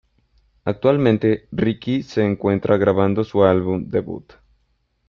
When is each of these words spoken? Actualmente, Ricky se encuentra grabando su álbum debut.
Actualmente, 0.65 1.47
Ricky 1.51 2.01
se 2.01 2.23
encuentra 2.25 2.75
grabando 2.77 3.23
su 3.23 3.43
álbum 3.43 3.85
debut. 3.87 4.33